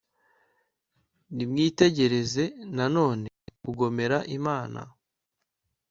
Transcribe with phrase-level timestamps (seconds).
[1.35, 2.43] Nimwitegereze
[2.75, 3.27] na none
[3.63, 4.81] kugomera Imana